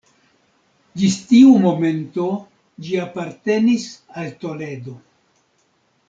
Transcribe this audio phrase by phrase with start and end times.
[1.01, 2.25] Ĝis tiu momento
[2.87, 3.85] ĝi apartenis
[4.23, 4.95] al Toledo.